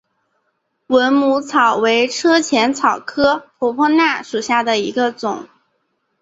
[0.87, 5.47] 蚊母草为车前草科婆婆纳属下的一个种。